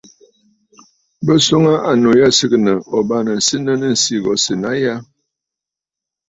Bɨ 1.25 1.33
swoŋə 1.45 1.73
aa 1.77 1.85
annu 1.89 2.09
yî 2.19 2.27
sɨgɨ̀ǹə̀ 2.37 2.75
ò 2.95 2.99
bâŋnə̀ 3.07 3.37
senə 3.47 3.73
nɨ̂ 3.79 3.89
ǹsî 3.97 4.15
sènə̀ 4.43 4.67
aa 4.69 4.77
a 4.79 4.81
ya? 4.83 4.95